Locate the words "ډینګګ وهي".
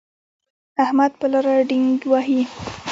1.69-2.41